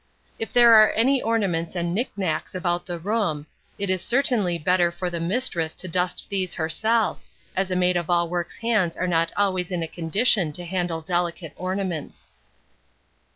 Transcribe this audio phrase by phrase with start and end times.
[0.39, 3.45] If there are many ornaments and knick knacks about the room,
[3.77, 7.23] it is certainly better for the mistress to dust these herself,
[7.55, 11.01] as a maid of all work's hands are not always in a condition to handle
[11.01, 12.29] delicate ornaments.